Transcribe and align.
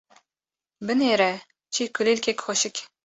Binêre 0.85 1.31
çi 1.73 1.83
kulîlkek 1.95 2.39
xweşik. 2.45 2.75